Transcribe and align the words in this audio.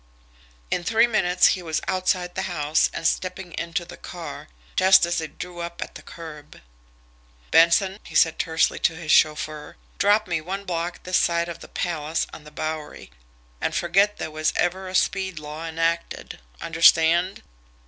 In 0.71 0.83
three 0.83 1.05
minutes 1.05 1.49
he 1.53 1.61
was 1.61 1.79
outside 1.87 2.33
the 2.33 2.41
house 2.49 2.89
and 2.91 3.05
stepping 3.07 3.53
into 3.53 3.85
the 3.85 3.97
car, 3.97 4.47
just 4.75 5.05
as 5.05 5.21
it 5.21 5.37
drew 5.37 5.59
up 5.59 5.79
at 5.79 5.93
the 5.93 6.01
curb. 6.01 6.59
"Benson," 7.51 7.99
he 8.03 8.15
said 8.15 8.39
tersely 8.39 8.79
to 8.79 8.95
his 8.95 9.11
chauffeur, 9.11 9.77
"drop 9.99 10.25
me 10.25 10.41
one 10.41 10.65
block 10.65 11.03
this 11.03 11.17
side 11.17 11.47
of 11.47 11.59
the 11.59 11.67
Palace 11.67 12.25
on 12.33 12.45
the 12.45 12.49
Bowery 12.51 13.11
and 13.61 13.75
forget 13.75 14.17
there 14.17 14.31
was 14.31 14.53
ever 14.55 14.87
a 14.87 14.95
speed 14.95 15.37
law 15.37 15.67
enacted. 15.67 16.39
Understand?" 16.61 17.43